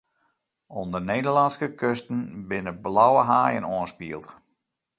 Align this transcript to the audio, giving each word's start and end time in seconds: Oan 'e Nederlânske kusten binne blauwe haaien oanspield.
Oan 0.77 0.89
'e 0.93 1.01
Nederlânske 1.09 1.67
kusten 1.79 2.19
binne 2.47 2.73
blauwe 2.83 3.23
haaien 3.29 3.69
oanspield. 3.73 4.25